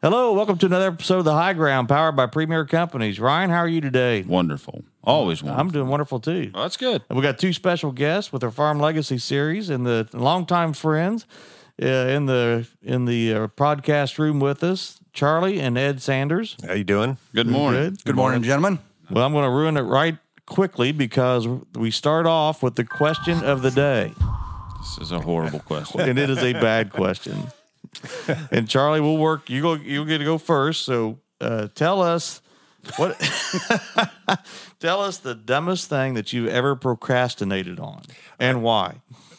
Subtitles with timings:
[0.00, 3.18] Hello, welcome to another episode of The High Ground, powered by Premier Companies.
[3.18, 4.22] Ryan, how are you today?
[4.22, 4.84] Wonderful.
[5.02, 5.60] Always wonderful.
[5.60, 6.52] I'm doing wonderful too.
[6.54, 7.02] Well, that's good.
[7.08, 11.26] And we got two special guests with our Farm Legacy series and the longtime friends
[11.82, 16.56] uh, in the in the uh, podcast room with us, Charlie and Ed Sanders.
[16.64, 17.18] How you doing?
[17.34, 17.90] Good morning.
[17.90, 18.04] Good.
[18.04, 18.78] Good morning, gentlemen.
[19.10, 23.42] Well, I'm going to ruin it right quickly because we start off with the question
[23.42, 24.12] of the day,
[24.78, 26.00] This is a horrible question.
[26.02, 27.48] and it is a bad question.
[28.50, 29.48] And Charlie, we'll work.
[29.50, 29.74] You go.
[29.74, 30.84] You get to go first.
[30.84, 32.40] So uh, tell us
[32.96, 33.18] what.
[34.80, 38.02] tell us the dumbest thing that you've ever procrastinated on,
[38.38, 38.96] and why.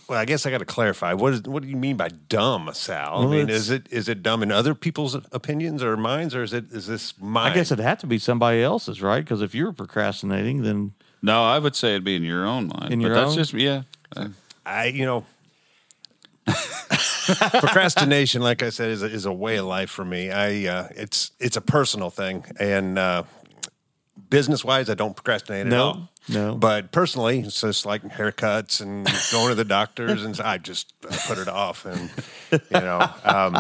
[0.08, 1.14] Well, I guess I got to clarify.
[1.14, 3.20] What is what do you mean by dumb, Sal?
[3.20, 6.42] Well, I mean, is it is it dumb in other people's opinions or minds, or
[6.42, 7.52] is it is this mine?
[7.52, 9.24] I guess it'd have to be somebody else's, right?
[9.24, 12.92] Because if you're procrastinating, then No, I would say it'd be in your own mind.
[12.92, 13.38] In but your that's own?
[13.38, 13.84] just yeah.
[14.66, 15.26] I you know.
[17.60, 20.32] procrastination, like I said, is a, is a way of life for me.
[20.32, 23.24] I uh, it's it's a personal thing, and uh,
[24.30, 26.10] business wise, I don't procrastinate at No, all.
[26.28, 26.56] no.
[26.56, 30.94] But personally, it's just like haircuts and going to the doctors, and I just
[31.28, 31.86] put it off.
[31.86, 32.10] And
[32.52, 33.58] you know, um,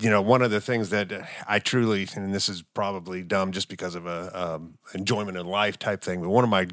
[0.00, 1.12] you know, one of the things that
[1.48, 5.78] I truly, and this is probably dumb, just because of a um, enjoyment of life
[5.78, 6.66] type thing, but one of my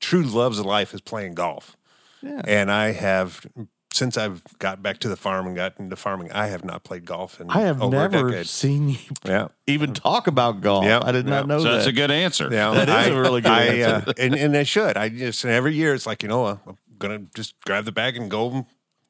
[0.00, 1.76] true loves of life is playing golf.
[2.22, 2.42] Yeah.
[2.46, 3.46] And I have.
[3.92, 7.04] Since I've got back to the farm and got into farming, I have not played
[7.04, 8.46] golf And I have over never decade.
[8.46, 10.84] seen you Yeah, even talk about golf.
[10.84, 11.46] Yeah, I did not yeah.
[11.46, 11.70] know so that.
[11.78, 12.48] that's a good answer.
[12.52, 14.10] Yeah, That is I- a really good I, answer.
[14.10, 14.96] Uh, and and they should.
[14.96, 17.92] I just and every year it's like you know uh, I'm gonna just grab the
[17.92, 18.64] bag and go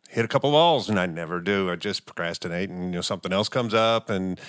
[0.08, 1.70] hit a couple balls, and I never do.
[1.70, 4.40] I just procrastinate, and you know something else comes up, and,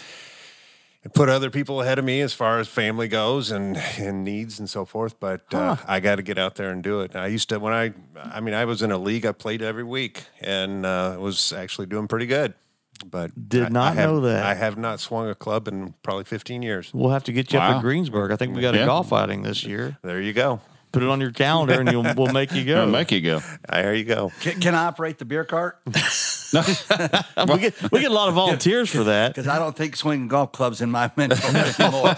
[1.04, 4.60] and put other people ahead of me as far as family goes and and needs
[4.60, 5.20] and so forth.
[5.20, 7.16] But uh, I got to get out there and do it.
[7.16, 9.26] I used to when I I mean I was in a league.
[9.26, 12.54] I played every week and uh, was actually doing pretty good.
[13.04, 14.46] But Did I- not I have- know that.
[14.46, 16.92] I have not swung a club in probably 15 years.
[16.94, 17.78] We'll have to get you up Wow.
[17.78, 18.32] at Greensburg.
[18.32, 19.98] I think we got a golf outing this year.
[20.04, 20.62] There you go.
[20.92, 22.92] Put it on your calendar, and you'll, we'll make you It'll go.
[22.92, 23.42] make you go.
[23.72, 24.32] There you go.
[24.42, 25.80] Can, can I operate the beer cart?
[26.54, 29.32] we get we get a lot of volunteers for that.
[29.32, 32.16] Because I don't think swinging golf clubs in my mental anymore.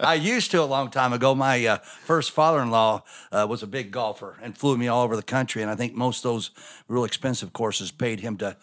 [0.00, 1.34] I used to a long time ago.
[1.34, 3.02] My uh, first father-in-law
[3.32, 5.62] uh, was a big golfer and flew me all over the country.
[5.62, 6.50] And I think most of those
[6.88, 8.56] real expensive courses paid him to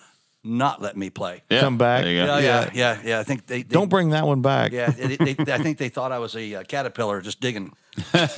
[0.44, 1.44] not let me play.
[1.50, 1.60] Yeah.
[1.62, 2.04] Come back.
[2.04, 2.26] There you go.
[2.26, 2.70] Yeah, yeah, Yeah.
[2.74, 3.20] yeah, yeah.
[3.20, 4.72] I think they, they Don't bring that one back.
[4.72, 7.74] Yeah, they, they, I think they thought I was a uh, caterpillar just digging.
[8.14, 8.30] It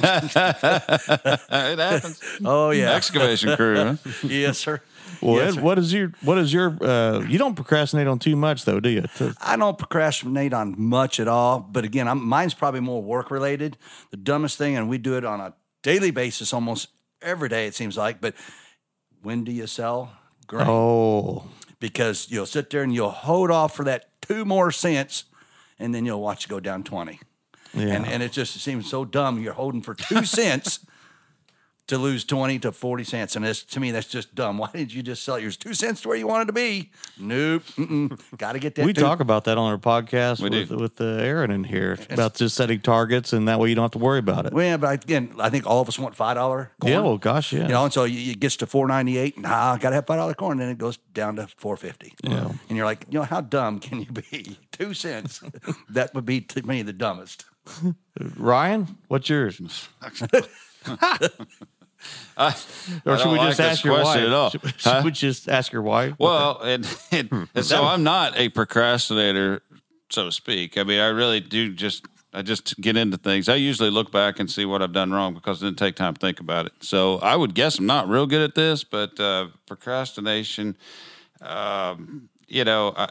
[1.80, 2.22] happens.
[2.46, 3.76] Oh yeah, Excavation crew.
[3.76, 3.96] Huh?
[4.28, 4.82] yes, sir.
[5.22, 8.36] Well, Yes, Ed, what is your what is your uh, you don't procrastinate on too
[8.36, 9.06] much though, do you?
[9.42, 13.78] I don't procrastinate on much at all, but again, I'm, mine's probably more work related.
[14.12, 16.90] The dumbest thing, and we do it on a daily basis, almost
[17.22, 18.22] every day it seems like.
[18.22, 18.36] But
[19.22, 20.12] when do you sell
[20.48, 20.68] grain?
[20.70, 21.44] oh,
[21.80, 25.26] Because you'll sit there and you'll hold off for that two more cents,
[25.78, 27.20] and then you'll watch it go down twenty.
[27.74, 27.88] yeah.
[27.88, 29.42] And and it just seems so dumb.
[29.42, 30.86] You're holding for two cents
[31.90, 34.58] to lose twenty to forty cents, and it's, to me that's just dumb.
[34.58, 36.92] Why didn't you just sell yours two cents to where you wanted to be?
[37.20, 37.64] Nope.
[38.38, 38.86] Got to get that.
[38.86, 40.78] we two- talk about that on our podcast We with do.
[40.78, 43.92] with uh, Aaron in here about just setting targets, and that way you don't have
[43.92, 44.54] to worry about it.
[44.54, 46.94] Well, yeah, but again, I think all of us want five dollar corn.
[46.94, 47.64] yeah, well, gosh, yeah.
[47.64, 49.38] you know, and so it gets to four ninety eight.
[49.38, 50.54] Nah, I got to have five dollar corn.
[50.54, 52.14] And Then it goes down to four fifty.
[52.24, 52.52] Yeah.
[52.70, 54.58] and you're like, you know, how dumb can you be?
[54.72, 55.42] Two cents.
[55.90, 57.46] that would be to me the dumbest.
[58.38, 59.60] Ryan, what's yours?
[62.38, 62.56] I,
[63.06, 64.04] Or should we like just ask your wife?
[64.04, 64.50] question at all.
[64.50, 65.02] Should, should Huh?
[65.04, 66.16] we just ask your wife?
[66.18, 69.62] Well, and, and, and so I'm not a procrastinator,
[70.10, 70.78] so to speak.
[70.78, 73.50] I mean, I really do just I just get into things.
[73.50, 76.14] I usually look back and see what I've done wrong because it didn't take time
[76.14, 76.74] to think about it.
[76.82, 80.78] So I would guess I'm not real good at this, but uh, procrastination.
[81.42, 83.10] Um, you know, I,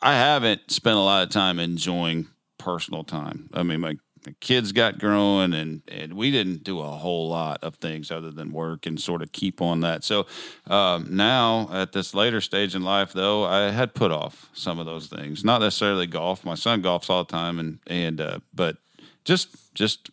[0.00, 2.28] I haven't spent a lot of time enjoying
[2.58, 3.48] personal time.
[3.52, 3.96] I mean, my,
[4.26, 8.30] my kids got growing, and and we didn't do a whole lot of things other
[8.30, 10.04] than work and sort of keep on that.
[10.04, 10.26] So
[10.66, 14.86] um, now at this later stage in life, though, I had put off some of
[14.86, 15.44] those things.
[15.44, 16.44] Not necessarily golf.
[16.44, 18.76] My son golfs all the time, and and uh, but
[19.24, 20.10] just just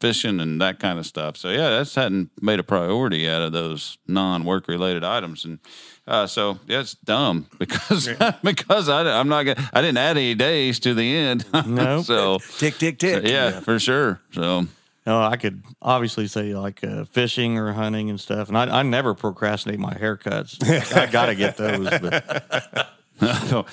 [0.00, 1.36] fishing and that kind of stuff.
[1.36, 5.60] So yeah, that's hadn't made a priority out of those non-work related items, and
[6.06, 8.08] uh, so yeah, it's dumb because
[8.42, 11.44] because I, I'm not gonna I didn't add any days to the end.
[11.66, 12.02] No.
[12.02, 13.24] so Tick tick tick.
[13.26, 14.20] yeah, for sure.
[14.32, 14.66] So
[15.06, 18.82] No, I could obviously say like uh, fishing or hunting and stuff, and I, I
[18.82, 20.62] never procrastinate my haircuts.
[20.96, 21.88] I got to get those.
[22.00, 22.88] But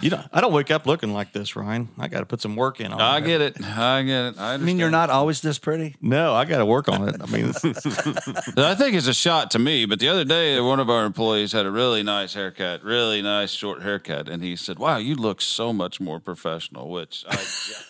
[0.00, 1.88] You know, I don't wake up looking like this, Ryan.
[1.98, 3.24] I got to put some work in on I it.
[3.24, 3.62] get it.
[3.64, 4.34] I get it.
[4.38, 5.96] I, I mean, you're not always this pretty.
[6.00, 7.16] No, I got to work on it.
[7.20, 7.46] I mean,
[8.56, 9.86] I think it's a shot to me.
[9.86, 13.50] But the other day, one of our employees had a really nice haircut, really nice
[13.52, 17.36] short haircut, and he said, "Wow, you look so much more professional." Which I,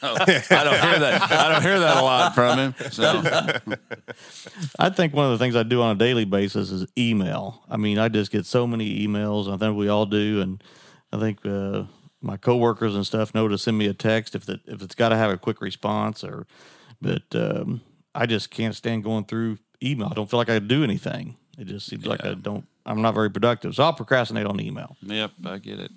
[0.02, 1.22] I don't hear that.
[1.32, 2.74] I don't hear that a lot from him.
[2.90, 3.22] So
[4.78, 7.62] I think one of the things I do on a daily basis is email.
[7.70, 9.52] I mean, I just get so many emails.
[9.52, 10.62] I think we all do, and
[11.12, 11.84] I think uh,
[12.20, 15.10] my coworkers and stuff know to send me a text if that if it's got
[15.10, 16.24] to have a quick response.
[16.24, 16.46] Or,
[17.00, 17.82] but um,
[18.14, 20.08] I just can't stand going through email.
[20.10, 21.36] I don't feel like I do anything.
[21.58, 22.66] It just seems like I don't.
[22.86, 24.96] I'm not very productive, so I'll procrastinate on email.
[25.02, 25.92] yep, I get it.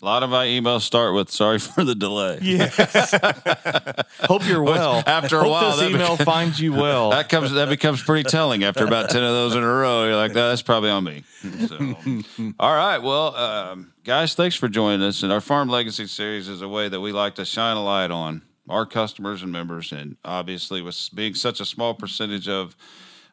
[0.00, 2.76] A lot of my emails start with "Sorry for the delay." Yes.
[4.20, 5.02] Hope you're well.
[5.06, 7.10] after a Hope while, this that email be- finds you well.
[7.10, 10.04] That comes that becomes pretty telling after about ten of those in a row.
[10.04, 11.24] You're like, "No, that's probably on me.
[11.68, 11.96] So,
[12.60, 15.22] all right, well, um, guys, thanks for joining us.
[15.22, 18.10] And our Farm Legacy series is a way that we like to shine a light
[18.10, 22.76] on our customers and members, and obviously, with being such a small percentage of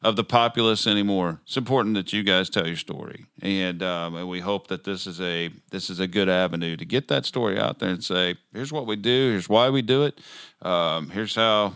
[0.01, 4.27] of the populace anymore, it's important that you guys tell your story, and um, and
[4.27, 7.59] we hope that this is a this is a good avenue to get that story
[7.59, 10.19] out there and say, here's what we do, here's why we do it,
[10.61, 11.73] um, here's how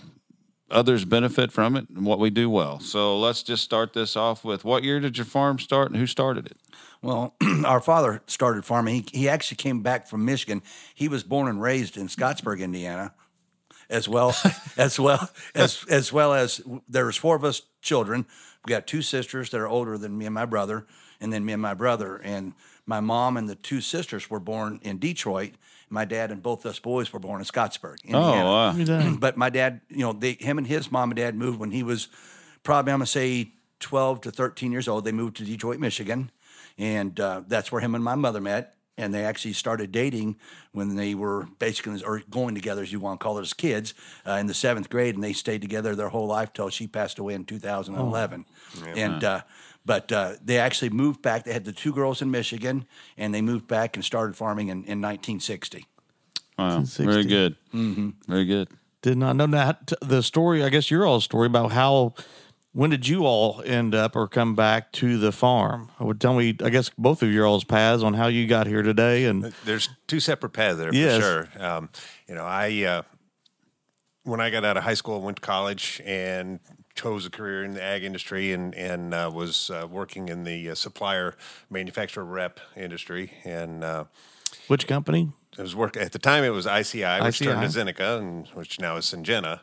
[0.72, 2.80] others benefit from it and what we do well.
[2.80, 6.08] So let's just start this off with what year did your farm start and who
[6.08, 6.58] started it?
[7.02, 7.36] Well,
[7.66, 9.06] our father started farming.
[9.12, 10.64] He, he actually came back from Michigan.
[10.94, 13.14] He was born and raised in Scottsburg, Indiana,
[13.90, 14.36] as well
[14.78, 18.26] as well as as well as there was four of us children.
[18.66, 20.86] We got two sisters that are older than me and my brother,
[21.22, 22.18] and then me and my brother.
[22.18, 22.54] And
[22.88, 25.52] my mom and the two sisters were born in Detroit.
[25.90, 29.16] My dad and both us boys were born in Scottsburg, Oh, wow.
[29.20, 31.84] but my dad, you know, they, him and his mom and dad moved when he
[31.84, 32.08] was
[32.64, 35.06] probably, I'm gonna say, 12 to 13 years old.
[35.06, 36.32] They moved to Detroit, Michigan,
[36.78, 38.76] and uh, that's where him and my mother met.
[38.98, 40.38] And they actually started dating
[40.72, 43.94] when they were basically or going together, as you want to call it, as kids
[44.26, 47.20] uh, in the seventh grade, and they stayed together their whole life till she passed
[47.20, 48.46] away in 2011.
[48.96, 49.42] And uh,
[49.86, 51.44] but uh, they actually moved back.
[51.44, 52.86] They had the two girls in Michigan,
[53.18, 55.86] and they moved back and started farming in, in 1960.
[56.58, 56.78] Wow.
[56.78, 57.06] 1960.
[57.06, 57.56] Very good.
[57.74, 58.10] Mm-hmm.
[58.32, 58.70] Very good.
[59.02, 59.92] Did not know that.
[60.02, 62.16] The story, I guess your all story about how,
[62.76, 65.90] when did you all end up or come back to the farm?
[65.98, 68.68] I would tell me, I guess both of your all's paths on how you got
[68.68, 69.24] here today.
[69.24, 71.16] And There's two separate paths there Yes.
[71.16, 71.22] for
[71.56, 71.64] sure.
[71.66, 71.90] Um,
[72.28, 73.02] you know, I uh,
[74.24, 76.60] when I got out of high school, went to college and
[76.96, 80.72] chose a career in the ag industry and and uh, was uh, working in the
[80.72, 81.38] uh, supplier
[81.70, 83.86] manufacturer rep industry and.
[83.86, 84.04] Uh,
[84.68, 85.32] which company?
[85.58, 86.44] it was work at the time.
[86.44, 87.46] It was ICI, which ICI.
[87.46, 89.62] turned to Zeneca, and which now is Syngenta.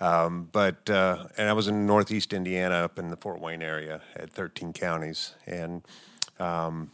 [0.00, 4.00] Um, but uh, and I was in Northeast Indiana, up in the Fort Wayne area,
[4.14, 5.82] at 13 counties, and
[6.38, 6.92] um,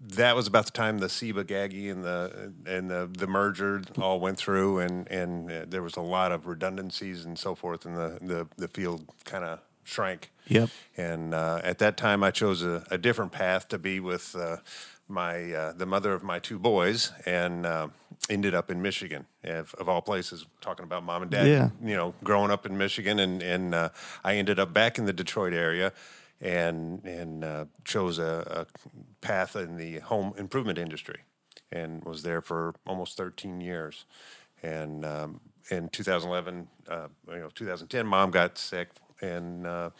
[0.00, 4.38] that was about the time the Ciba-Geigy and the and the the merger all went
[4.38, 8.18] through, and and uh, there was a lot of redundancies and so forth, and the
[8.22, 10.30] the, the field kind of shrank.
[10.46, 10.70] Yep.
[10.96, 14.58] And uh, at that time, I chose a, a different path to be with uh,
[15.08, 17.88] my uh, the mother of my two boys, and uh,
[18.28, 20.46] ended up in Michigan, of, of all places.
[20.60, 21.70] Talking about mom and dad, Yeah.
[21.82, 23.88] you know, growing up in Michigan, and and uh,
[24.24, 25.92] I ended up back in the Detroit area,
[26.40, 28.90] and and uh, chose a, a
[29.20, 31.20] path in the home improvement industry,
[31.72, 34.04] and was there for almost 13 years,
[34.62, 35.40] and um,
[35.70, 38.88] in 2011, uh, you know, 2010, mom got sick
[39.20, 39.90] and uh,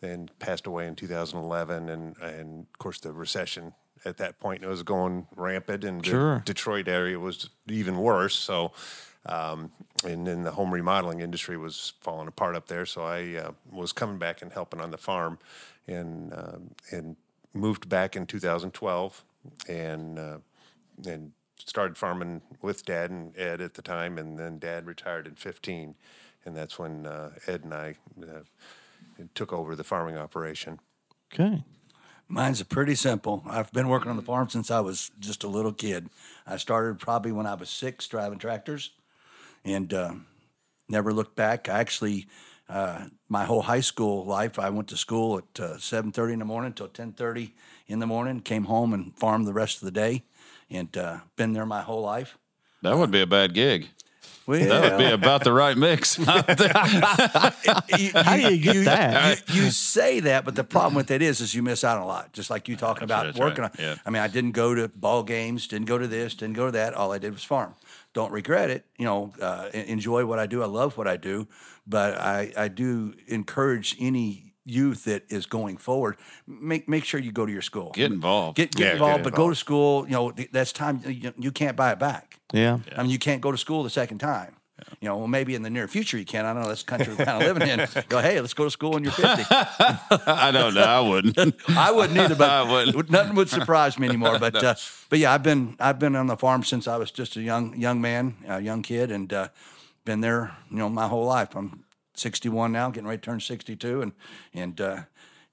[0.00, 3.72] then passed away in 2011, and and of course the recession
[4.04, 6.38] at that point It was going rampant, and Sure.
[6.38, 8.34] the Detroit area was even worse.
[8.36, 8.72] So.
[9.26, 9.70] Um,
[10.02, 13.92] and then the home remodeling industry was falling apart up there, so I uh, was
[13.92, 15.38] coming back and helping on the farm,
[15.86, 17.16] and um and
[17.52, 19.22] moved back in 2012,
[19.68, 20.38] and uh,
[21.06, 25.34] and started farming with Dad and Ed at the time, and then Dad retired in
[25.34, 25.94] 15,
[26.46, 30.80] and that's when uh, Ed and I uh, took over the farming operation.
[31.32, 31.62] Okay.
[32.32, 33.42] Mine's pretty simple.
[33.44, 36.08] I've been working on the farm since I was just a little kid.
[36.46, 38.92] I started probably when I was six driving tractors
[39.64, 40.12] and uh,
[40.88, 41.68] never looked back.
[41.68, 42.28] I actually,
[42.68, 46.44] uh, my whole high school life, I went to school at uh, 7.30 in the
[46.44, 47.50] morning till 10.30
[47.88, 50.22] in the morning, came home and farmed the rest of the day
[50.70, 52.38] and uh, been there my whole life.
[52.82, 53.88] That would be a bad gig.
[54.46, 56.18] Well, That would be about the right mix.
[56.18, 56.36] you, How
[58.36, 59.48] do you get that?
[59.48, 62.02] you, you say that, but the problem with that is, is you miss out on
[62.02, 62.32] a lot.
[62.32, 63.78] Just like you talking about that's working right.
[63.78, 63.84] on.
[63.84, 63.96] Yeah.
[64.04, 66.72] I mean, I didn't go to ball games, didn't go to this, didn't go to
[66.72, 66.94] that.
[66.94, 67.74] All I did was farm.
[68.12, 68.86] Don't regret it.
[68.98, 70.62] You know, uh, enjoy what I do.
[70.62, 71.46] I love what I do,
[71.86, 77.32] but I, I do encourage any youth that is going forward, make make sure you
[77.32, 77.90] go to your school.
[77.94, 78.56] Get involved.
[78.56, 80.06] Get, get Yeah, get involved, but go to school.
[80.06, 82.38] You know, that's time you, you can't buy it back.
[82.52, 82.78] Yeah.
[82.96, 84.56] I mean, you can't go to school the second time.
[85.00, 86.44] You know, well, maybe in the near future you can.
[86.44, 86.68] I don't know.
[86.68, 87.86] That's the country we're kind of living in.
[88.08, 89.44] Go, hey, let's go to school when you're 50.
[89.50, 90.82] I don't know.
[90.82, 91.54] I wouldn't.
[91.68, 93.10] I wouldn't either, but I wouldn't.
[93.10, 94.38] nothing would surprise me anymore.
[94.38, 94.74] But uh,
[95.08, 97.78] but yeah, I've been I've been on the farm since I was just a young
[97.78, 99.48] young man, a young kid, and uh,
[100.04, 101.54] been there you know my whole life.
[101.54, 101.84] I'm
[102.20, 104.12] 61 now, getting ready to turn 62, and
[104.54, 105.02] and uh,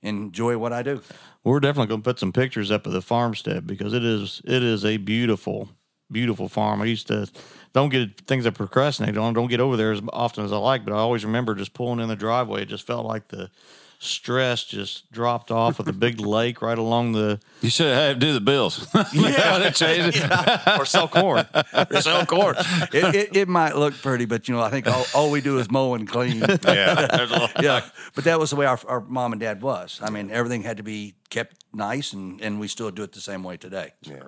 [0.02, 1.02] enjoy what I do.
[1.44, 4.64] We're definitely going to put some pictures up of the farmstead because it is it
[4.64, 5.70] is a beautiful,
[6.12, 6.82] beautiful farm.
[6.82, 7.30] I used to
[7.74, 9.34] don't get things I procrastinate on.
[9.34, 12.00] Don't get over there as often as I like, but I always remember just pulling
[12.00, 12.64] in the driveway.
[12.64, 13.50] It just felt like the
[14.00, 18.20] stress just dropped off with a big lake right along the You should have to
[18.20, 18.88] do the bills.
[19.14, 20.80] yeah, change it.
[20.80, 21.46] or sell corn.
[21.74, 22.56] Or sell corn.
[22.94, 25.60] It, it, it might look pretty, but you know I think all, all we do
[25.60, 26.40] is mow and clean.
[26.40, 27.52] Yeah.
[27.62, 30.00] yeah, but that was the way our, our mom and dad was.
[30.04, 33.22] I mean, everything had to be kept nice, and, and we still do it the
[33.22, 33.94] same way today.
[34.02, 34.24] yeah.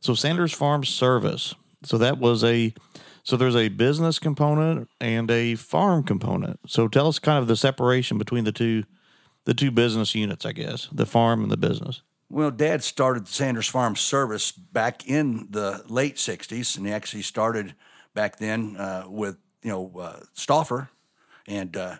[0.00, 1.54] So Sanders Farm Service.
[1.82, 2.74] So that was a
[3.24, 6.60] so there's a business component and a farm component.
[6.66, 8.84] So tell us kind of the separation between the two
[9.44, 12.02] the two business units, I guess, the farm and the business.
[12.30, 17.22] Well, Dad started the Sanders Farm Service back in the late '60s, and he actually
[17.22, 17.74] started
[18.14, 20.88] back then uh, with you know uh, Stauffer
[21.46, 21.96] and uh,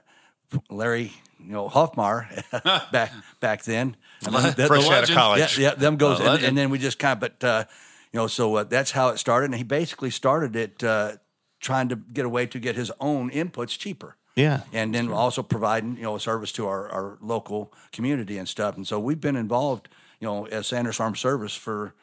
[0.71, 2.27] Larry, you know Hoffmar
[2.93, 3.97] back back then.
[4.25, 5.17] And then that- Fresh out of legend.
[5.19, 5.59] college.
[5.59, 7.65] Yeah, yeah, them goes, and, and then we just kind of, but uh,
[8.13, 9.47] you know, so uh, that's how it started.
[9.47, 11.17] And he basically started it uh,
[11.61, 14.17] trying to get a way to get his own inputs cheaper.
[14.37, 14.63] Yeah.
[14.73, 18.77] and then also providing you know a service to our, our local community and stuff.
[18.77, 19.89] And so we've been involved,
[20.21, 21.95] you know, as Sanders Farm Service for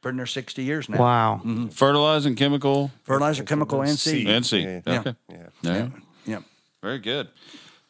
[0.00, 0.98] pretty near sixty years now.
[0.98, 1.68] Wow.
[1.70, 4.28] Fertilizing, chemical, Fertilizer, chemical, and seed.
[4.28, 4.82] and seed.
[4.86, 5.00] Yeah.
[5.00, 5.14] Okay.
[5.30, 5.46] Yeah.
[5.62, 5.88] Yeah.
[6.26, 6.40] Yeah.
[6.82, 7.28] Very good.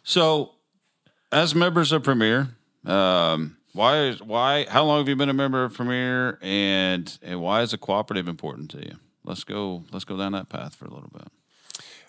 [0.02, 0.50] So,
[1.30, 2.48] as members of Premier,
[2.84, 4.66] um, why is why?
[4.68, 8.28] How long have you been a member of Premier, and and why is a cooperative
[8.28, 8.96] important to you?
[9.24, 9.84] Let's go.
[9.92, 11.28] Let's go down that path for a little bit.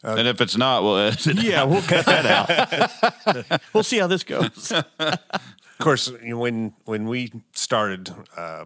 [0.04, 1.26] And if it's not, we'll it.
[1.44, 3.62] Yeah, we'll cut that out.
[3.74, 4.74] we'll see how this goes.
[5.80, 8.66] Of course, when when we started uh,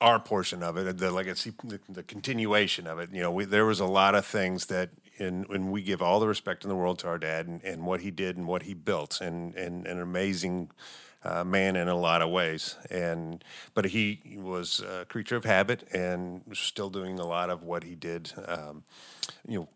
[0.00, 3.66] our portion of it, the legacy, the, the continuation of it, you know, we, there
[3.66, 6.98] was a lot of things that, when we give all the respect in the world
[7.00, 10.00] to our dad and, and what he did and what he built, and, and an
[10.00, 10.70] amazing
[11.24, 13.44] uh, man in a lot of ways, and
[13.74, 17.84] but he was a creature of habit and was still doing a lot of what
[17.84, 18.82] he did, um,
[19.46, 19.68] you know,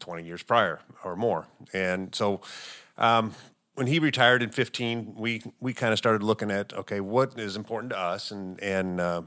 [0.00, 1.46] 20 years prior or more.
[1.72, 2.40] And so
[2.98, 3.34] um,
[3.74, 7.56] when he retired in 15, we, we kind of started looking at, okay, what is
[7.56, 8.30] important to us?
[8.30, 9.22] And, and uh,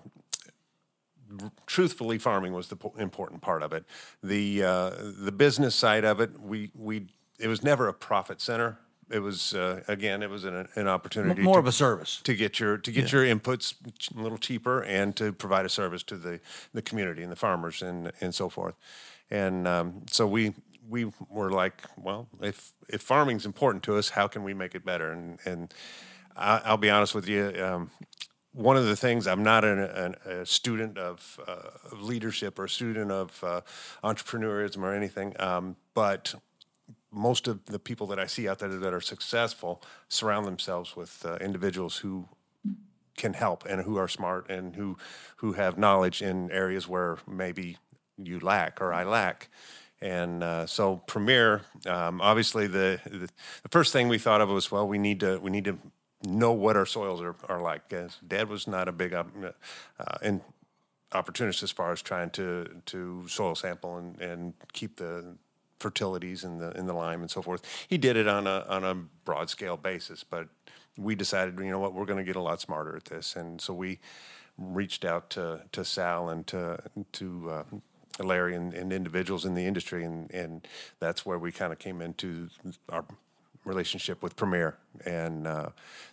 [1.65, 3.85] truthfully, farming was the important part of it.
[4.21, 7.07] The, uh, the business side of it, we, we,
[7.39, 8.77] it was never a profit center.
[9.09, 12.21] It was, uh, again, it was an, an opportunity More to, of a service.
[12.23, 13.75] to get your to get your inputs
[14.15, 16.39] a little cheaper and to provide a service to the,
[16.73, 18.75] the community and the farmers and and so forth.
[19.29, 20.53] And um, so we
[20.89, 24.85] we were like, well, if if farming's important to us, how can we make it
[24.85, 25.11] better?
[25.11, 25.73] And and
[26.35, 27.53] I, I'll be honest with you.
[27.63, 27.91] Um,
[28.53, 32.65] one of the things I'm not an, an, a student of, uh, of leadership or
[32.65, 33.61] a student of uh,
[34.03, 36.35] entrepreneurism or anything, um, but
[37.11, 41.25] most of the people that I see out there that are successful surround themselves with
[41.25, 42.27] uh, individuals who
[43.17, 44.97] can help and who are smart and who
[45.37, 47.77] who have knowledge in areas where maybe
[48.17, 49.49] you lack or I lack.
[50.01, 53.29] And uh, so Premier, um, obviously the, the
[53.63, 55.77] the first thing we thought of was well we need to we need to
[56.23, 57.87] know what our soils are, are like.
[57.89, 59.23] 'Cause Dad was not a big uh,
[60.21, 60.41] in
[61.13, 65.35] opportunist as far as trying to to soil sample and, and keep the
[65.79, 67.61] fertilities in the in the lime and so forth.
[67.87, 70.47] He did it on a on a broad scale basis, but
[70.97, 73.59] we decided, you know what, we're going to get a lot smarter at this, and
[73.59, 73.99] so we
[74.57, 76.79] reached out to to Sal and to
[77.13, 77.63] to uh,
[78.19, 80.67] Larry and, and individuals in the industry, and and
[80.99, 82.49] that's where we kind of came into
[82.89, 83.05] our
[83.65, 85.69] relationship with Premier and uh,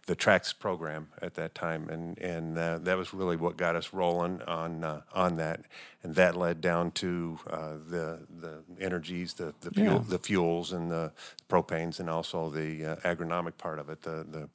[0.06, 3.92] the Tracks program at that time, and and uh, that was really what got us
[3.92, 5.60] rolling on uh, on that,
[6.02, 10.02] and that led down to uh, the the energies, the the fuel, Yeah.
[10.08, 11.12] the fuels, and the
[11.48, 14.48] propanes, and also the uh, agronomic part of it, the the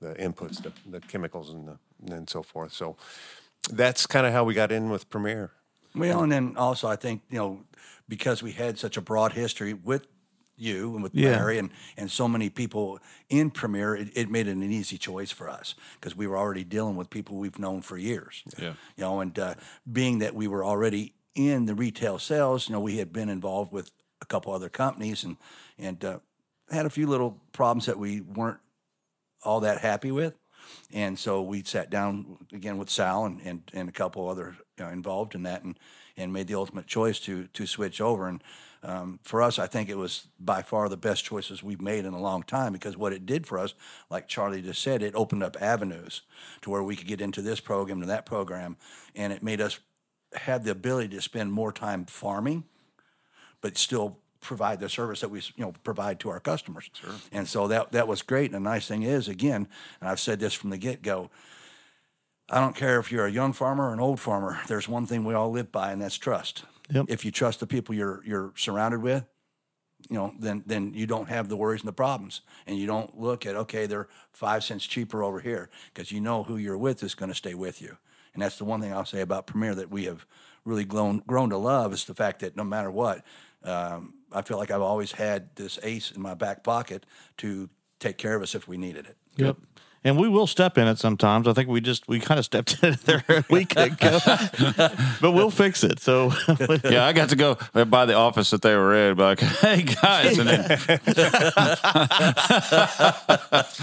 [0.00, 2.72] the inputs, the, the chemicals, and the and so forth.
[2.72, 2.96] So
[3.70, 5.52] that's kind of how we got in with Premier.
[5.94, 7.60] Well, and then also I think you know
[8.08, 10.06] because we had such a broad history with
[10.56, 11.30] you and with Yeah.
[11.30, 15.30] Larry and and so many people in Premier, it, it made it an easy choice
[15.30, 18.42] for us because we were already dealing with people we've known for years.
[18.58, 18.74] Yeah.
[18.96, 19.54] you know, and uh,
[19.90, 23.72] being that we were already in the retail sales, you know, we had been involved
[23.72, 25.36] with a couple other companies and
[25.78, 26.18] and uh,
[26.70, 28.60] had a few little problems that we weren't
[29.42, 30.34] all that happy with.
[30.92, 34.88] And so we sat down again with Sal and, and, and a couple other you
[34.88, 35.78] know, involved in that and,
[36.16, 38.28] and made the ultimate choice to to switch over.
[38.28, 38.42] And
[38.82, 42.14] um, for us, I think it was by far the best choices we've made in
[42.14, 43.74] a long time because what it did for us,
[44.10, 46.22] like Charlie just said, it opened up avenues
[46.62, 48.76] to where we could get into this program to that program,
[49.14, 49.78] and it made us
[50.34, 52.64] have the ability to spend more time farming,
[53.60, 56.90] but still provide the service that we you know provide to our customers.
[56.92, 57.14] Sure.
[57.30, 58.46] And so that that was great.
[58.46, 59.68] And the nice thing is, again,
[60.00, 61.30] and I've said this from the get go.
[62.52, 64.60] I don't care if you're a young farmer or an old farmer.
[64.68, 66.64] There's one thing we all live by, and that's trust.
[66.90, 67.06] Yep.
[67.08, 69.24] If you trust the people you're you're surrounded with,
[70.10, 73.18] you know, then then you don't have the worries and the problems, and you don't
[73.18, 77.02] look at okay, they're five cents cheaper over here because you know who you're with
[77.02, 77.96] is going to stay with you,
[78.34, 80.26] and that's the one thing I'll say about Premier that we have
[80.66, 83.24] really grown grown to love is the fact that no matter what,
[83.64, 87.06] um, I feel like I've always had this ace in my back pocket
[87.38, 89.16] to take care of us if we needed it.
[89.36, 89.56] Yep.
[90.04, 91.46] And we will step in it sometimes.
[91.46, 94.18] I think we just we kind of stepped in it there a week ago,
[95.20, 96.00] but we'll fix it.
[96.00, 96.32] So
[96.84, 99.16] Yeah, I got to go by the office that they were in.
[99.16, 101.00] Like, hey guys, and then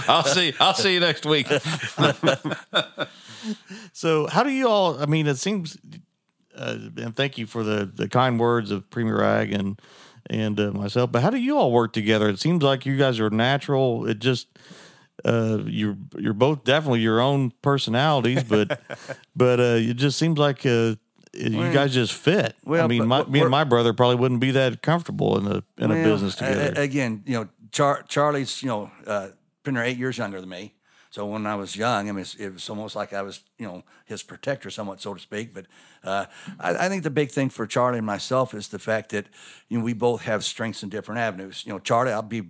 [0.08, 0.54] I'll see.
[0.60, 1.48] I'll see you next week.
[3.94, 5.02] So, how do you all?
[5.02, 5.78] I mean, it seems,
[6.56, 9.80] uh, and thank you for the the kind words of Premier Ag and
[10.30, 11.12] and uh, myself.
[11.12, 12.28] But how do you all work together?
[12.30, 14.06] It seems like you guys are natural.
[14.06, 14.48] It just
[15.26, 18.80] uh, you're you're both definitely your own personalities, but
[19.36, 20.96] but uh, it just seems like uh,
[21.34, 22.56] you guys just fit.
[22.66, 25.64] well, I mean, my, me and my brother probably wouldn't be that comfortable in a
[25.78, 26.74] in a business together.
[26.80, 29.30] again, you know, Char- Charlie's, you know, uh,
[29.64, 30.74] there eight years younger than me.
[31.12, 33.84] So when I was young, I mean, it was almost like I was, you know,
[34.06, 35.56] his protector, somewhat, so to speak.
[35.56, 35.66] But
[36.04, 36.26] uh,
[36.60, 39.26] I, I think the big thing for Charlie and myself is the fact that,
[39.70, 41.64] you know, we both have strengths in different avenues.
[41.66, 42.44] You know, Charlie, I'll be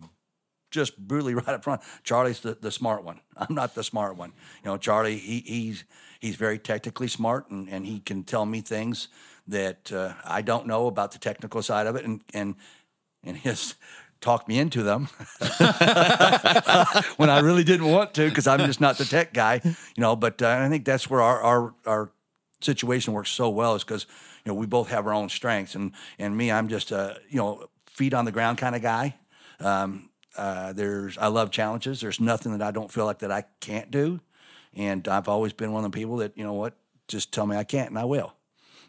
[0.72, 1.82] just brutally right up front.
[2.04, 3.20] Charlie's the, the smart one.
[3.38, 4.34] I'm not the smart one.
[4.64, 5.84] You know, Charlie, he, he's
[6.20, 9.08] he's very technically smart, and, and he can tell me things
[9.48, 12.56] that uh, I don't know about the technical side of it, and and
[13.24, 13.76] and his
[14.22, 15.08] talk me into them
[17.16, 20.16] when I really didn't want to because I'm just not the tech guy, you know.
[20.16, 22.12] But uh, I think that's where our our, our
[22.62, 24.06] situation works so well is because
[24.46, 27.38] you know we both have our own strengths, and and me, I'm just a you
[27.38, 29.16] know feet on the ground kind of guy.
[29.60, 32.02] Um, uh, there's I love challenges.
[32.02, 34.20] There's nothing that I don't feel like that I can't do,
[34.74, 36.76] and I've always been one of the people that you know what
[37.08, 38.36] just tell me I can't and I will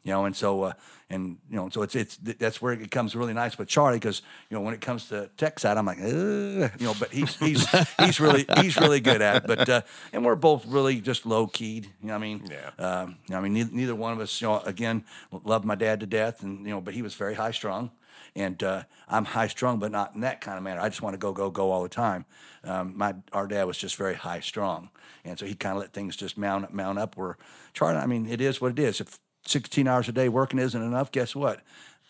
[0.03, 0.73] you know, and so uh,
[1.11, 4.23] and you know, so it's it's that's where it comes really nice with Charlie because
[4.49, 7.37] you know when it comes to tech side, I'm like, Ugh, you know, but he's
[7.37, 9.47] he's he's really he's really good at it.
[9.47, 11.85] But uh, and we're both really just low keyed.
[12.01, 12.85] You know, what I mean, Yeah.
[13.03, 15.05] Um, you know, I mean, neither, neither one of us, you know, again,
[15.45, 17.91] loved my dad to death, and you know, but he was very high strung.
[18.35, 20.81] And uh, I'm high strung, but not in that kind of manner.
[20.81, 22.25] I just want to go, go, go all the time.
[22.65, 24.91] Um, my our dad was just very high strung,
[25.25, 27.17] and so he kind of let things just mount up, mount up.
[27.17, 27.39] Where
[27.73, 29.01] Charlie, I mean, it is what it is.
[29.01, 31.61] If 16 hours a day working isn't enough, guess what?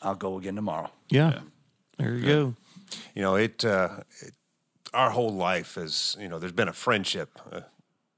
[0.02, 0.90] I'll go again tomorrow.
[1.08, 1.40] yeah.
[1.98, 2.54] There you go.
[3.14, 4.32] You know, it, uh, it
[4.92, 7.60] our whole life is, you know, there's been a friendship uh,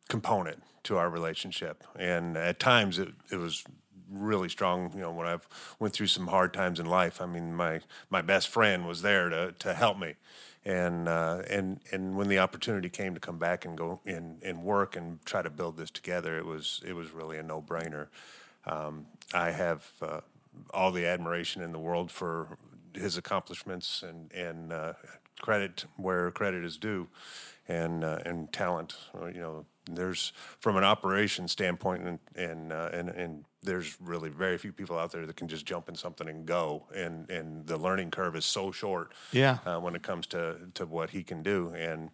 [0.09, 1.85] component to our relationship.
[1.98, 3.64] And at times it, it was
[4.12, 5.48] really strong, you know, when I've
[5.79, 7.20] went through some hard times in life.
[7.20, 10.14] I mean, my my best friend was there to to help me.
[10.64, 14.62] And uh, and and when the opportunity came to come back and go and, and
[14.62, 18.07] work and try to build this together, it was it was really a no brainer.
[18.64, 20.20] Um, I have uh,
[20.72, 22.59] all the admiration in the world for
[22.94, 24.92] his accomplishments and and uh,
[25.40, 27.09] credit where credit is due,
[27.68, 28.94] and uh, and talent.
[29.35, 34.59] You know, there's from an operation standpoint, and and uh, and and there's really very
[34.59, 37.77] few people out there that can just jump in something and go, and and the
[37.77, 39.12] learning curve is so short.
[39.33, 39.59] Yeah.
[39.64, 42.11] Uh, when it comes to to what he can do, and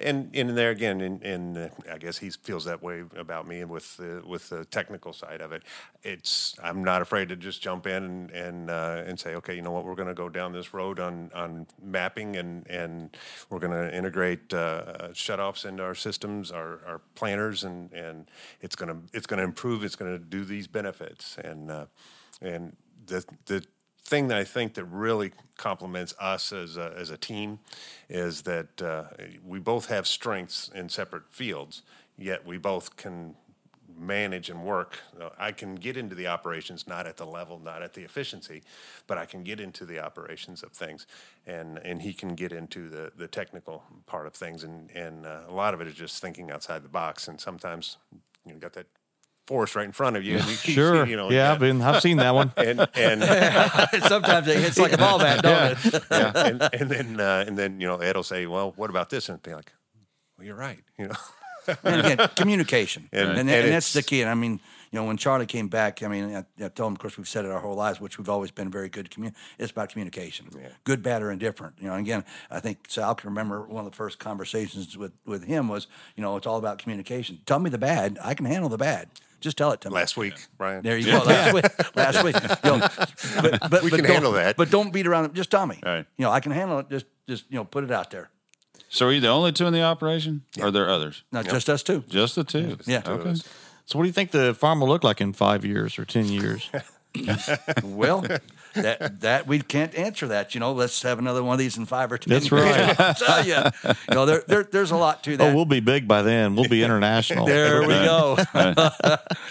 [0.00, 3.96] and and there again, and, and I guess he feels that way about me with
[3.96, 5.62] the with the technical side of it.
[6.02, 9.62] It's I'm not afraid to just jump in and and uh, and say, okay, you
[9.62, 13.16] know what, we're going to go down this road on on mapping, and and
[13.50, 18.30] we're going to integrate uh, shutoffs into our systems, our our planners, and and
[18.60, 19.84] it's going to it's going to improve.
[19.84, 20.87] It's going to do these benefits,
[21.42, 21.86] and uh,
[22.40, 23.64] and the the
[24.08, 27.58] thing that I think that really complements us as a, as a team
[28.08, 29.04] is that uh,
[29.46, 31.82] we both have strengths in separate fields,
[32.16, 33.34] yet we both can
[33.98, 35.00] manage and work.
[35.38, 38.62] I can get into the operations, not at the level, not at the efficiency,
[39.06, 41.06] but I can get into the operations of things,
[41.46, 45.40] and and he can get into the the technical part of things, and and uh,
[45.48, 47.96] a lot of it is just thinking outside the box, and sometimes
[48.46, 48.86] you know, got that
[49.48, 51.04] forest right in front of you, and you, you Sure.
[51.04, 52.52] see, you know, yeah, I've been I've seen that one.
[52.56, 53.22] and and
[54.04, 56.02] Sometimes it hits like a ball bat, don't it?
[56.10, 59.08] yeah, and, and then uh, and then you know Ed will say, "Well, what about
[59.10, 59.72] this?" And be like,
[60.36, 60.84] well, you're right.
[60.98, 61.14] You know,
[61.84, 64.20] and again, communication, And- and, and, and that's the key.
[64.22, 66.92] And I mean, you know, when Charlie came back, I mean, I, I told him,
[66.94, 69.10] of course, we've said it our whole lives, which we've always been very good.
[69.10, 70.46] Commun- it's about communication,
[70.84, 71.74] good, bad, or indifferent.
[71.78, 75.12] You know, and again, I think Sal can remember one of the first conversations with
[75.26, 77.38] with him was, you know, it's all about communication.
[77.46, 79.08] Tell me the bad, I can handle the bad.
[79.40, 79.94] Just tell it to me.
[79.94, 80.82] last week, Brian.
[80.82, 81.18] There you go.
[81.18, 81.64] Last week.
[81.96, 82.36] Last week.
[82.64, 82.88] You know,
[83.40, 84.56] but, but, We but can handle that.
[84.56, 85.26] But don't beat around.
[85.26, 85.34] it.
[85.34, 85.78] Just tell me.
[85.84, 86.04] Right.
[86.16, 86.90] You know, I can handle it.
[86.90, 88.30] Just, just you know, put it out there.
[88.88, 90.42] So are you the only two in the operation?
[90.60, 91.22] Or are there others?
[91.30, 92.04] Not just us two.
[92.08, 92.78] Just the two.
[92.86, 93.02] Yeah.
[93.06, 93.34] Okay.
[93.84, 96.26] So, what do you think the farm will look like in five years or ten
[96.26, 96.70] years?
[97.84, 98.24] Well,
[98.74, 100.54] that that we can't answer that.
[100.54, 102.32] You know, let's have another one of these in five or ten.
[102.32, 102.98] That's right.
[103.00, 103.56] I'll tell you.
[103.84, 105.52] You know, there, there there's a lot to oh, that.
[105.52, 106.54] oh, we'll be big by then.
[106.54, 107.46] We'll be international.
[107.46, 108.36] there we go.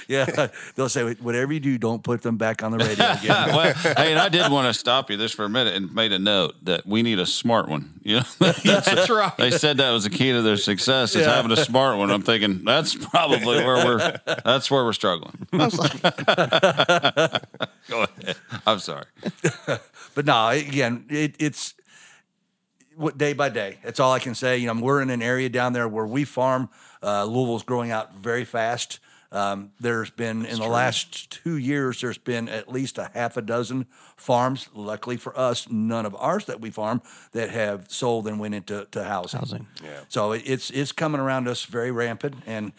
[0.08, 3.56] yeah, they'll say whatever you do, don't put them back on the radio again.
[3.56, 6.12] well, hey, and I did want to stop you this for a minute and made
[6.12, 8.00] a note that we need a smart one.
[8.04, 9.36] You know, that's right.
[9.38, 11.36] They said that was the key to their success is Yeah.
[11.36, 12.12] having a smart one.
[12.12, 15.48] I'm thinking that's probably where we're that's where we're struggling.
[17.90, 18.38] Go ahead.
[18.66, 19.06] I'm sorry.
[20.16, 21.76] But no, again, it, it's
[22.96, 23.78] what day by day.
[23.84, 24.58] That's all I can say.
[24.58, 26.70] You know, we're in an area down there where we farm.
[27.04, 29.00] Uh, Louisville's growing out very fast.
[29.32, 33.42] Um, there's been in the last two years, there's been at least a half a
[33.42, 34.70] dozen farms.
[34.74, 37.02] Luckily for us, none of ours that we farm
[37.34, 39.40] that have sold and went into to housing.
[39.40, 39.68] Housing.
[39.84, 40.00] Yeah.
[40.08, 42.72] So it, it's it's coming around us very rampant, and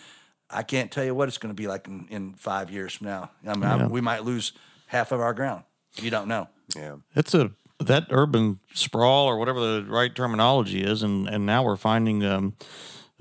[0.51, 3.07] I can't tell you what it's going to be like in, in five years from
[3.09, 3.31] now.
[3.47, 4.53] I mean, I- we might lose
[4.87, 5.65] half of our ground.
[5.97, 6.49] You don't know.
[6.77, 6.97] Yeah.
[7.15, 11.77] It's a that urban sprawl or whatever the right terminology is, and and now we're
[11.77, 12.25] finding.
[12.25, 12.55] Um,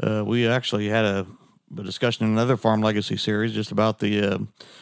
[0.02, 1.26] uh, we actually had a,
[1.78, 4.38] a discussion in another farm legacy series just about the uh,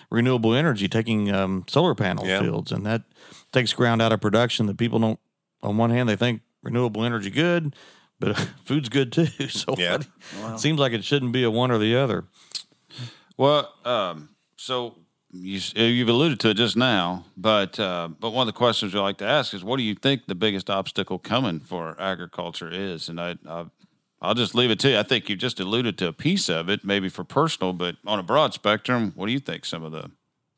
[0.10, 2.42] renewable energy taking um, solar panel Yeah.
[2.42, 3.04] fields, and that
[3.52, 5.20] takes ground out of production that people don't.
[5.64, 7.76] On one hand, they think renewable energy good,
[8.20, 9.28] but food's good too.
[9.50, 9.96] So Yeah.
[10.54, 12.26] it seems like it shouldn't be a one or the other.
[13.38, 14.96] Well, um, so
[15.32, 19.00] you, you've alluded to it just now, but uh, but one of the questions we
[19.00, 23.10] like to ask is, what do you think the biggest obstacle coming for agriculture is?
[23.10, 23.66] And I, I
[24.22, 24.98] I'll just leave it to you.
[24.98, 28.18] I think you just alluded to a piece of it, maybe for personal, but on
[28.18, 30.10] a broad spectrum, what do you think some of the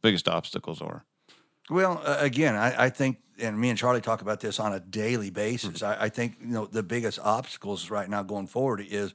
[0.04, 1.04] biggest obstacles are?
[1.70, 4.80] Well, uh, again, I, I think, and me and Charlie talk about this on a
[4.80, 5.84] daily basis.
[5.84, 9.14] I, I think you know the biggest obstacles right now going forward is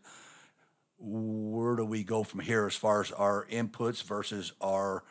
[0.99, 5.03] where do we go from here as far as our inputs versus our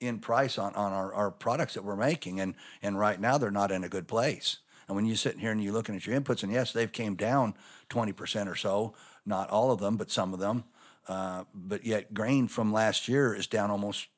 [0.00, 3.50] in price on, on our, our products that we're making and and right now they're
[3.50, 6.18] not in a good place and when you're sitting here and you're looking at your
[6.18, 7.54] inputs and yes they've came down
[7.90, 8.94] 20% or so
[9.24, 10.64] not all of them but some of them
[11.08, 14.08] uh, but yet grain from last year is down almost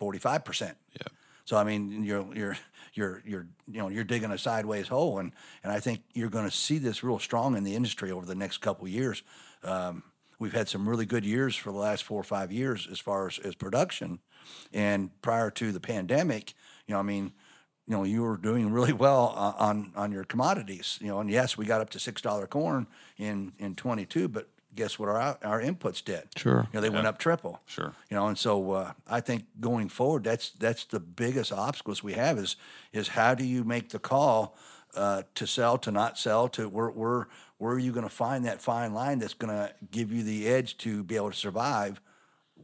[0.00, 0.60] 45%
[0.92, 1.08] Yeah.
[1.46, 2.58] So I mean, you're you're
[2.92, 5.32] you're you're you know you're digging a sideways hole, and
[5.62, 8.34] and I think you're going to see this real strong in the industry over the
[8.34, 9.22] next couple years.
[9.62, 10.02] Um,
[10.40, 13.28] we've had some really good years for the last four or five years as far
[13.28, 14.18] as, as production,
[14.72, 16.52] and prior to the pandemic,
[16.86, 17.32] you know, I mean.
[17.88, 20.98] You know, you were doing really well on, on on your commodities.
[21.00, 24.26] You know, and yes, we got up to six dollar corn in in twenty two,
[24.26, 25.08] but guess what?
[25.08, 26.28] Our our inputs did.
[26.36, 26.68] Sure.
[26.72, 27.60] You know, they went up triple.
[27.66, 27.92] Sure.
[28.10, 32.12] You know, and so uh, I think going forward, that's that's the biggest obstacles we
[32.12, 32.56] have is
[32.92, 34.56] is how do you make the call
[34.94, 38.44] uh, to sell, to not sell, to where where where are you going to find
[38.44, 42.00] that fine line that's going to give you the edge to be able to survive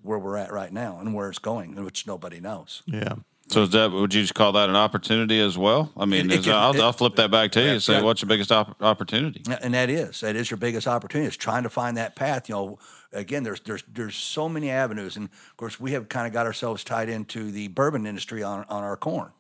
[0.03, 2.83] where we're at right now and where it's going, which nobody knows.
[2.87, 3.15] Yeah.
[3.53, 5.93] So is that would you just call that an opportunity as well?
[5.97, 8.01] I mean, It- it is, can- I'll, I'll flip that back to you and say,
[8.03, 9.43] what's your biggest op- opportunity?
[9.63, 12.49] And that is that is your biggest opportunity is trying to find that path.
[12.49, 12.79] You know,
[13.13, 16.47] again, there's there's there's so many avenues, and of course, we have kind of got
[16.47, 19.33] ourselves tied into the bourbon industry on on our corn,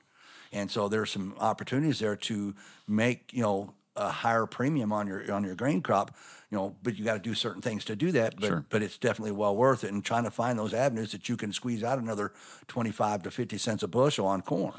[0.52, 2.54] and so there's some opportunities there to
[2.86, 6.16] make you know a higher premium on your on your grain crop.
[6.50, 8.38] You know, but you got to do certain things to do that.
[8.38, 8.64] But Sure.
[8.68, 9.92] but it's definitely well worth it.
[9.92, 12.32] And trying to find those avenues that you can squeeze out another
[12.68, 14.74] twenty five to fifty cents a bushel on corn.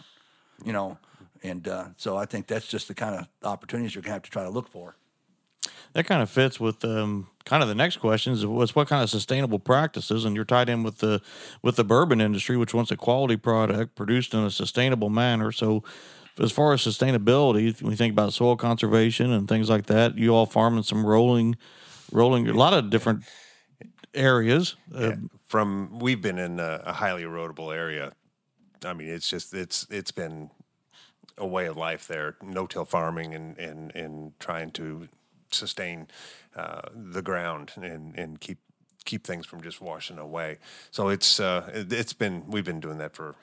[0.63, 0.97] You know,
[1.41, 4.29] and uh, so I think that's just the kind of opportunities you're gonna have to
[4.29, 4.95] try to look for.
[5.93, 9.09] That kind of fits with um, kind of the next questions was what kind of
[9.09, 11.21] sustainable practices, and you're tied in with the
[11.61, 15.51] with the bourbon industry, which wants a quality product produced in a sustainable manner.
[15.51, 15.83] So,
[16.39, 20.33] as far as sustainability, when you think about soil conservation and things like that, you
[20.33, 21.55] all farm in some rolling,
[22.11, 23.23] rolling a lot of different
[24.13, 24.75] areas.
[24.93, 25.13] Uh,
[25.47, 28.13] From we've been in a, a highly erodible area.
[28.85, 30.49] I mean, it's just it's it's been
[31.37, 35.07] a way of life there, no-till farming and and and trying to
[35.51, 36.07] sustain
[36.55, 38.57] uh, the ground and and keep
[39.05, 40.57] keep things from just washing away.
[40.91, 43.35] So it's uh, it's been we've been doing that for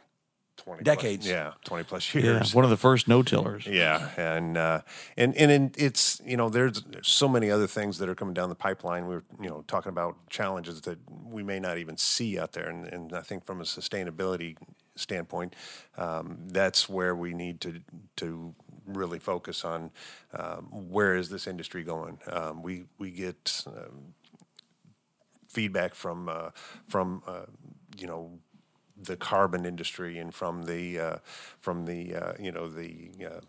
[0.62, 1.26] twenty Decades.
[1.26, 2.54] Plus, yeah, twenty plus Yeah, years.
[2.54, 3.66] one of the first no tillers.
[3.66, 4.80] Yeah, and uh,
[5.16, 8.48] and and in, it's you know there's so many other things that are coming down
[8.48, 9.06] the pipeline.
[9.06, 12.86] We're you know talking about challenges that we may not even see out there, and,
[12.86, 14.56] and I think from a sustainability
[14.96, 15.54] standpoint,
[15.96, 17.80] um, that's where we need to
[18.16, 18.54] to
[18.86, 19.90] really focus on
[20.34, 22.18] um, where is this industry going.
[22.30, 24.14] Um, we we get um,
[25.48, 26.50] feedback from uh,
[26.88, 27.46] from uh,
[27.98, 28.38] you know
[29.02, 31.16] the carbon industry and from the uh,
[31.60, 33.40] from the uh, you know the uh,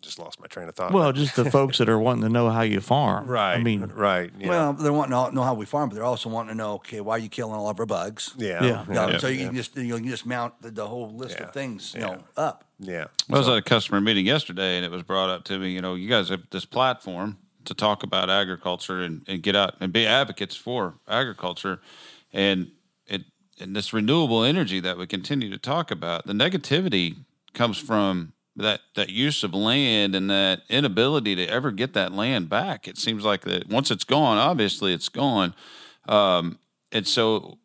[0.00, 0.92] just lost my train of thought.
[0.92, 3.26] Well, just the folks that are wanting to know how you farm.
[3.26, 3.54] right.
[3.54, 4.30] I mean, right.
[4.38, 4.48] Yeah.
[4.48, 7.00] Well, they're wanting to know how we farm, but they're also wanting to know, okay,
[7.00, 8.32] why are you killing all of our bugs?
[8.38, 8.62] yeah.
[8.64, 8.84] Yeah.
[8.86, 9.18] You know, Yeah.
[9.18, 11.46] So you can just you, know, you can just mount the, the whole list Yeah.
[11.48, 12.06] of things, you Yeah.
[12.06, 12.64] know, up.
[12.78, 13.06] yeah.
[13.32, 15.70] I was at a customer meeting yesterday, and it was brought up to me.
[15.72, 19.74] You know, you guys have this platform to talk about agriculture and, and get out
[19.80, 21.80] and be advocates for agriculture,
[22.32, 22.72] and it
[23.60, 26.26] and this renewable energy that we continue to talk about.
[26.26, 27.16] The negativity
[27.54, 32.48] comes from that that use of land and that inability to ever get that land
[32.48, 32.88] back.
[32.88, 35.54] It seems like that once it's gone, obviously it's gone,
[36.08, 36.58] um,
[36.92, 37.58] and so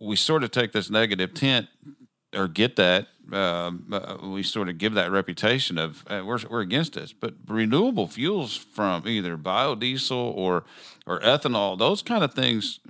[0.00, 1.68] we sort of take this negative tint
[2.34, 6.60] or get that um, uh, we sort of give that reputation of uh, we're, we're
[6.60, 10.64] against this but renewable fuels from either biodiesel or
[11.06, 12.80] or ethanol those kind of things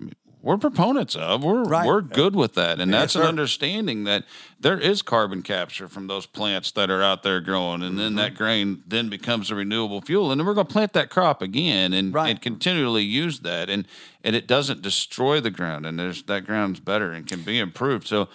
[0.44, 1.86] we're proponents of we're Right.
[1.86, 2.78] we're good with that.
[2.78, 4.24] And that's an understanding that
[4.60, 7.82] there is carbon capture from those plants that are out there growing.
[7.82, 8.16] And then Mm-hmm.
[8.18, 10.30] that grain then becomes a renewable fuel.
[10.30, 12.28] And then we're going to plant that crop again and, Right.
[12.30, 13.70] and continually use that.
[13.70, 13.86] And
[14.22, 15.84] and it doesn't destroy the ground.
[15.86, 18.06] And there's that ground's better and can be improved.
[18.06, 18.28] So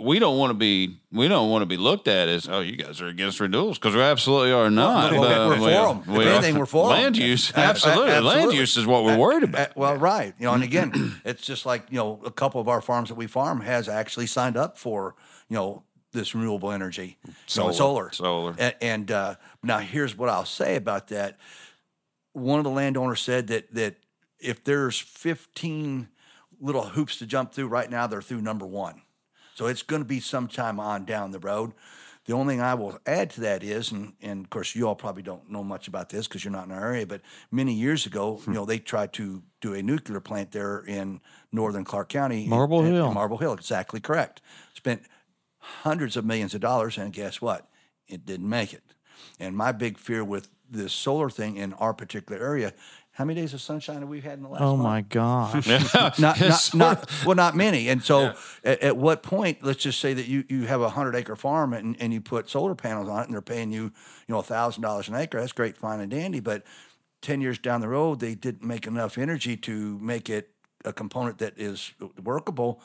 [0.00, 2.76] we don't want to be we don't want to be looked at as oh you
[2.76, 5.12] guys are against renewables because we absolutely are not.
[5.12, 5.98] no, we're- we're for 'em.
[5.98, 7.50] If we are- anything, we're for land use.
[7.50, 9.76] A- a- Absolutely, land use is what we're worried about.
[9.76, 10.34] well, right.
[10.38, 13.14] You know, and again, it's just like, you know, a couple of our farms that
[13.16, 15.14] we farm has actually signed up for,
[15.48, 17.72] you know, this renewable energy, solar.
[17.72, 18.12] solar.
[18.12, 18.54] Solar.
[18.58, 21.36] And, and uh, now here's what I'll say about that.
[22.32, 23.96] One of the landowners said that that
[24.40, 26.08] if there's 15
[26.60, 29.02] little hoops to jump through right now, they're through number one.
[29.54, 31.72] So it's going to be some time on down the road.
[32.26, 34.94] The only thing I will add to that is, and, and of course, you all
[34.94, 38.06] probably don't know much about this because you're not in our area, but many years
[38.06, 38.50] ago, hmm.
[38.50, 41.20] you know, they tried to do a nuclear plant there in
[41.52, 42.46] northern Clark County.
[42.46, 43.12] Marble in- in Hill.
[43.12, 44.40] Marble Hill, exactly correct.
[44.74, 45.02] Spent
[45.58, 47.68] hundreds of millions of dollars, and guess what?
[48.08, 48.82] It didn't make it.
[49.38, 52.72] And my big fear with this solar thing in our particular area,
[53.14, 54.82] how many days of sunshine have we had in the last oh month?
[54.82, 55.66] my gosh.
[55.94, 57.88] not, not, not well, not many.
[57.88, 59.58] And so, at, at what point?
[59.62, 62.50] Let's just say that you, you have a hundred acre farm and, and you put
[62.50, 63.92] solar panels on it, and they're paying you, you
[64.28, 65.38] know, a thousand dollars an acre.
[65.40, 66.40] That's great, fine and dandy.
[66.40, 66.64] But
[67.22, 70.50] ten years down the road, they didn't make enough energy to make it
[70.84, 72.80] a component that is workable.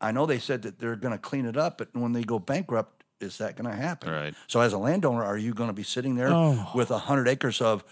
[0.00, 2.38] I know they said that they're going to clean it up, but when they go
[2.38, 4.10] bankrupt, is that going to happen?
[4.10, 4.34] Right.
[4.46, 6.70] So, as a landowner, are you going to be sitting there Oh.
[6.74, 7.84] with a hundred acres of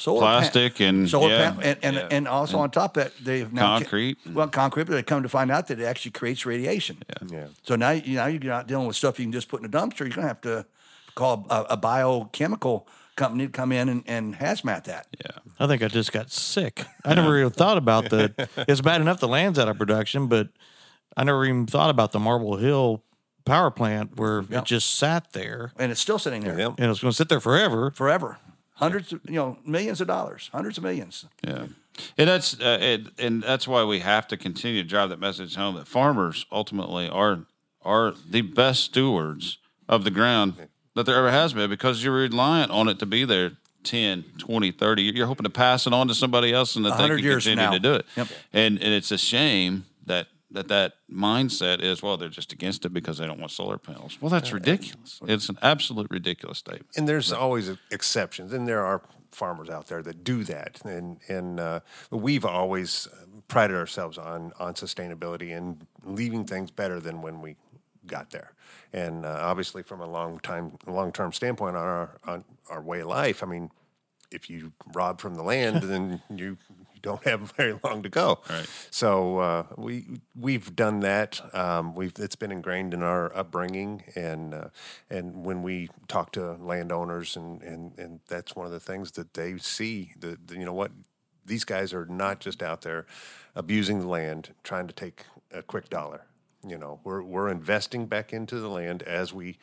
[0.00, 2.08] solar pan- Plastic and- solar yeah, pan- and and, yeah.
[2.10, 4.18] and also on top of that they've now Concrete.
[4.32, 6.98] well, concrete, but they come to find out that it actually creates radiation.
[7.28, 7.46] Yeah.
[7.62, 9.68] So now you know you're not dealing with stuff you can just put in a
[9.68, 10.00] dumpster.
[10.00, 10.66] You're gonna have to
[11.14, 12.86] call a, a biochemical
[13.16, 15.06] company to come in and, and hazmat that.
[15.20, 15.32] Yeah.
[15.58, 16.84] I think I just got sick.
[17.04, 18.32] I never even thought about the.
[18.68, 20.48] It's bad enough the land's out of production, but
[21.16, 23.02] I never even thought about the Marble Hill
[23.44, 24.62] power plant where Yep.
[24.62, 26.74] it just sat there And it's still sitting there Yep.
[26.78, 27.90] and it's going to sit there forever.
[27.90, 28.38] forever.
[28.80, 31.26] Hundreds of you know, millions of dollars, hundreds of millions.
[31.46, 31.66] Yeah,
[32.18, 35.54] and that's uh, it, and that's why we have to continue to drive that message
[35.54, 37.44] home that farmers ultimately are
[37.82, 40.54] are the best stewards of the ground
[40.94, 43.52] that there ever has been because you're reliant on it to be there
[43.84, 45.02] 10, 20, 30.
[45.02, 47.56] You're hoping to pass it on to somebody else and that they 100 can continue
[47.56, 47.70] now.
[47.70, 48.06] to do it.
[48.16, 48.28] Yep.
[48.52, 52.92] And and it's a shame that that that mindset is well they're just against it
[52.92, 54.18] because they don't want solar panels.
[54.20, 55.20] Well, that's ridiculous.
[55.26, 56.88] It's an absolute ridiculous statement.
[56.96, 61.60] and there's always exceptions, and there are farmers out there that do that, and and
[61.60, 63.08] uh, we've always
[63.48, 67.56] prided ourselves on on sustainability and leaving things better than when we
[68.06, 68.52] got there.
[68.92, 73.00] And uh, obviously, from a long time, long term standpoint on our on our way
[73.00, 73.70] of life, I mean,
[74.30, 76.58] if you rob from the land, then you.
[77.04, 78.68] You Don't have very long to go, Right.
[78.90, 80.04] so uh, we
[80.38, 81.40] we've done that.
[81.54, 84.68] Um, we've it's been ingrained in our upbringing, and uh,
[85.08, 89.34] and when we talk to landowners, and, and and that's one of the things that
[89.34, 90.12] they see.
[90.20, 90.92] That that, you know what,
[91.46, 93.06] these guys are not just out there
[93.54, 96.26] abusing the land, trying to take a quick dollar.
[96.66, 99.56] You know, we're we're investing back into the land as we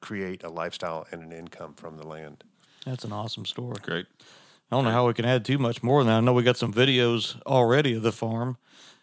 [0.00, 2.44] create a lifestyle and an income from the land.
[2.86, 3.76] That's an awesome story.
[3.82, 4.06] Great.
[4.70, 6.16] I don't know how we can add too much more than that.
[6.18, 8.56] I know we got some videos already of the farm,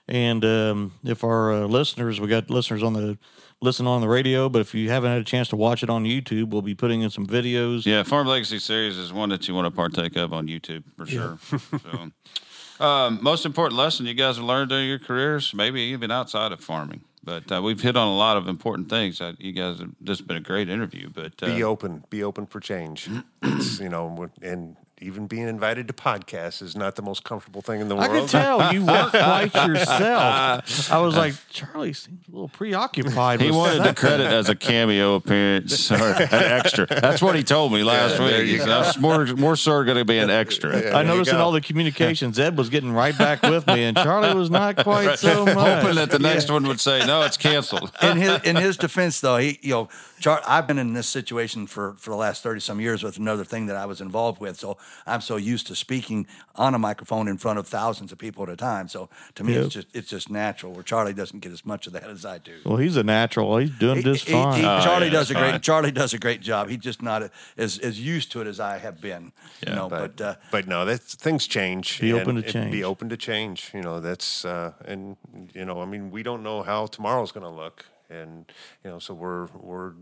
[0.07, 3.17] and um, if our uh, listeners, we got listeners on the
[3.61, 6.03] listen on the radio, but if you haven't had a chance to watch it on
[6.03, 7.85] YouTube, we'll be putting in some videos.
[7.85, 11.05] Yeah, Farm Legacy Series is one that you want to partake of on YouTube for
[11.05, 11.37] sure.
[11.83, 16.51] so, um, most important lesson you guys have learned during your careers, maybe even outside
[16.51, 17.01] of farming.
[17.23, 19.21] But uh, we've hit on a lot of important things.
[19.21, 21.09] Uh, you guys have this has been a great interview.
[21.09, 22.03] But uh, Be open.
[22.09, 23.07] Be open for change.
[23.43, 27.81] it's, you know, and even being invited to podcasts is not the most comfortable thing
[27.81, 28.09] in the world.
[28.09, 28.29] I world.
[28.29, 30.91] could tell you work quite yourself.
[30.91, 33.41] I was like, Charlie seems a little preoccupied.
[33.41, 33.95] he with wanted the something.
[33.95, 36.85] credit as a cameo appearance or an extra.
[36.85, 38.45] That's what he told me last week.
[38.47, 40.93] He said, I'm more, more so going to be an extra.
[40.95, 44.35] I noticed in all the communications, Ed was getting right back with me, and Charlie
[44.37, 45.55] was not quite so much.
[45.55, 47.91] Hoping that the next one would say, no, it's canceled.
[48.01, 51.65] in his in his defense, though, he you know, Char- I've been in this situation
[51.65, 54.57] for for the last thirty some years with another thing that I was involved with.
[54.59, 58.43] So I'm so used to speaking on a microphone in front of thousands of people
[58.43, 58.87] at a time.
[58.87, 59.61] So to me, Yeah.
[59.61, 60.73] it's just it's just natural.
[60.73, 62.59] Where Charlie doesn't get as much of that as I do.
[62.65, 63.57] Well, he's a natural.
[63.57, 64.59] He's doing He- just he- fine.
[64.59, 65.51] he- Oh, Charlie yeah, does a great.
[65.51, 65.61] fine.
[65.61, 66.69] Charlie does a great job.
[66.69, 69.31] He's just not as as used to it as I have been.
[69.67, 71.99] you know, but but, uh, but no, that's things change.
[71.99, 72.71] Be open to change.
[72.71, 73.71] Be open to change.
[73.73, 75.17] You know, that's uh, and
[75.53, 78.51] you know, I mean, we don't know how tomorrow's going to look, and
[78.83, 79.93] you know, so we're we're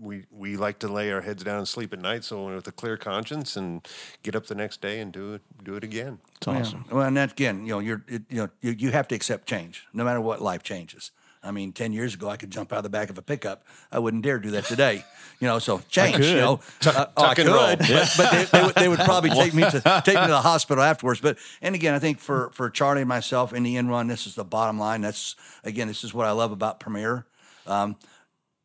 [0.00, 2.72] we we like to lay our heads down and sleep at night, so with a
[2.72, 3.86] clear conscience, and
[4.22, 6.18] get up the next day and do it do it again.
[6.36, 6.84] it's awesome.
[6.90, 9.46] Well, and that again, you know, you're it, you know you, you have to accept
[9.48, 11.10] change, no matter what life changes.
[11.42, 13.64] I mean, ten years ago, I could jump out of the back of a pickup.
[13.92, 15.04] I wouldn't dare do that today.
[15.40, 16.16] You know, so change.
[16.16, 16.24] could.
[16.24, 17.68] You know, Uh, oh, I tuck and roll.
[17.68, 20.28] could, but, but they, they, would, they would probably take me to take me to
[20.28, 21.20] the hospital afterwards.
[21.20, 24.26] But and again, I think for for Charlie and myself in the end run, this
[24.26, 25.00] is the bottom line.
[25.00, 27.24] That's again, this is what I love about Premier.
[27.68, 27.96] Um,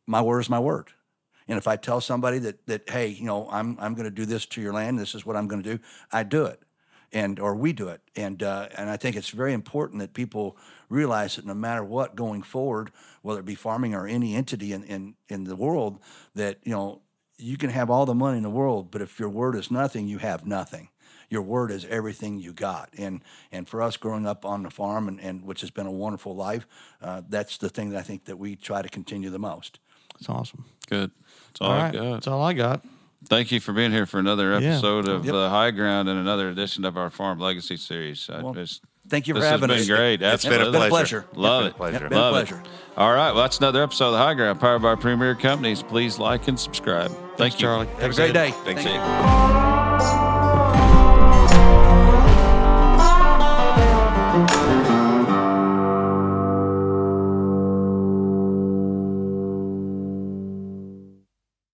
[0.08, 0.88] my word is my word.
[1.48, 4.26] And if I tell somebody that that hey, you know, I'm I'm going to do
[4.26, 6.62] this to your land, this is what I'm going to do, I do it,
[7.12, 10.58] and or we do it, and uh, and I think it's very important that people
[10.90, 14.84] realize that no matter what going forward, whether it be farming or any entity in
[14.84, 16.00] in in the world,
[16.36, 17.02] that you know
[17.38, 20.08] you can have all the money in the world, but if your word is nothing,
[20.08, 20.90] you have nothing.
[21.30, 25.08] Your word is everything you got, and and for us growing up on the farm,
[25.08, 26.68] and, and which has been a wonderful life,
[27.02, 29.80] uh, that's the thing that I think that we try to continue the most.
[30.20, 30.66] It's awesome.
[30.90, 31.12] Good.
[31.48, 32.12] That's all, All I got.
[32.14, 32.86] that's all I got.
[33.30, 34.72] Thank you for being here for another Yeah.
[34.74, 35.34] episode of Yep.
[35.34, 38.30] uh, High Ground and another edition of our Farm Legacy series.
[38.32, 39.76] I Well, just- Thank you for having me.
[39.76, 40.22] This has been great.
[40.22, 40.90] It's been a Absolutely.
[40.90, 41.26] pleasure.
[41.36, 41.66] Love it.
[41.66, 41.94] been a pleasure.
[42.04, 42.56] Yep, been a Love pleasure.
[42.64, 42.68] it.
[42.98, 43.32] All right.
[43.34, 45.84] Well, that's another episode of the High Ground, powered by Premier Companies.
[45.84, 47.12] Please like and subscribe.
[47.12, 47.62] Thank Thanks, you.
[47.62, 47.88] Charlie.
[48.00, 48.52] Have a great day.
[48.64, 49.00] Thanks, Thank you.
[49.02, 49.73] Ed.